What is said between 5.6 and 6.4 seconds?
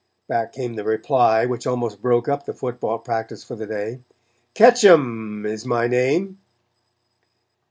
my name."